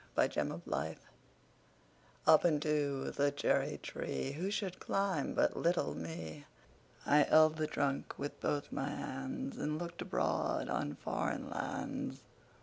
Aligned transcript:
Foreign 0.15 0.63
Lands 0.65 0.99
UP 2.25 2.43
into 2.43 3.11
the 3.11 3.29
cherry 3.31 3.79
treeWho 3.83 4.51
should 4.51 4.79
climb 4.79 5.35
but 5.35 5.55
little 5.55 5.93
me?I 5.93 7.17
held 7.17 7.57
the 7.57 7.67
trunk 7.67 8.17
with 8.17 8.41
both 8.41 8.71
my 8.71 8.89
handsAnd 8.89 9.77
looked 9.77 10.01
abroad 10.01 10.69
on 10.69 10.95
foreign 10.95 11.51
lands. 11.51 12.23